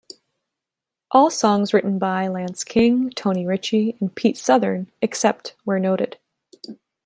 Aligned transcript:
All 1.11 1.29
songs 1.29 1.75
written 1.75 1.99
by 1.99 2.27
Lance 2.27 2.63
King, 2.63 3.11
Tony 3.11 3.45
Ritchie, 3.45 3.97
and 4.01 4.15
Pete 4.15 4.35
Southern, 4.35 4.91
except 4.99 5.55
where 5.63 5.77
noted. 5.77 6.17